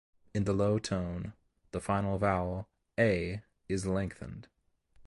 [0.33, 1.33] In the low tone,
[1.73, 2.67] the final vowel
[2.99, 4.47] "a" is lengthened.